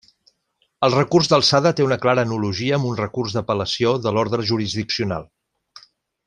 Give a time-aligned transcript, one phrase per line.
[0.87, 5.29] El recurs d'alçada té una clara analogia amb un recurs d'apel·lació de l'ordre jurisdiccional.